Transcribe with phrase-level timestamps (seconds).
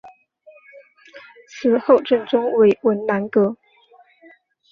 [1.51, 3.55] 池后正中为文澜阁。